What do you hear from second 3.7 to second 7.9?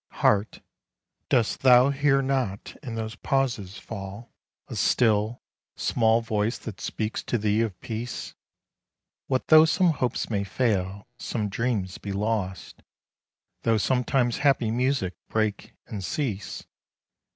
fall A still, small voice that speaks to thee of